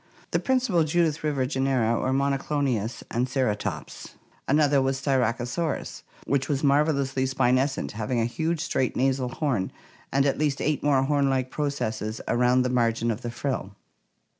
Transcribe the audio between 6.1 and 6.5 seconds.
(Fig. 166, B), which